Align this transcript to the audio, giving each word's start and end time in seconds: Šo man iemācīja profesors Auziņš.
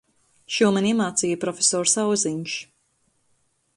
Šo 0.53 0.69
man 0.77 0.87
iemācīja 0.91 1.39
profesors 1.43 1.95
Auziņš. 2.05 2.57